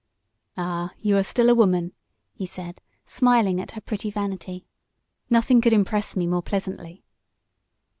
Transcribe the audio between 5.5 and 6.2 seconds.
could impress